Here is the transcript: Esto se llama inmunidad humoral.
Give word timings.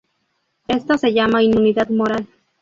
Esto 0.67 0.97
se 0.97 1.13
llama 1.13 1.43
inmunidad 1.43 1.91
humoral. 1.91 2.25